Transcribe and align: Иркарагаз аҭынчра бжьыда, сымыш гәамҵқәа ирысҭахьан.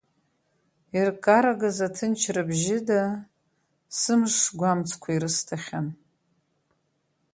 Иркарагаз 0.97 1.77
аҭынчра 1.87 2.43
бжьыда, 2.49 3.01
сымыш 3.97 4.37
гәамҵқәа 4.59 5.09
ирысҭахьан. 5.15 5.87